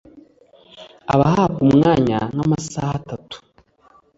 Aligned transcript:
abahabwa 1.13 1.59
umwanya 1.67 2.19
nk’amasaha 2.33 2.91
atatu 2.99 3.37